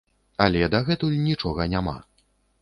Але 0.45 0.63
дагэтуль 0.75 1.19
нічога 1.27 1.69
няма! 1.75 1.95